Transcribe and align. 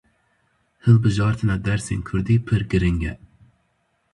Hilbijartina 0.83 1.55
dersên 1.65 1.99
kurdî 2.07 2.35
pir 2.45 2.61
giring 2.71 3.01
e. 3.11 3.13